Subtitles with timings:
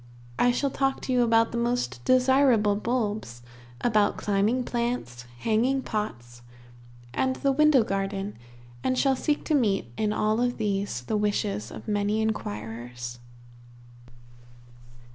[0.39, 3.43] I shall talk to you about the most desirable bulbs,
[3.81, 6.41] about climbing plants, hanging pots,
[7.13, 8.35] and the window garden,
[8.83, 13.19] and shall seek to meet in all these the wishes of many inquirers.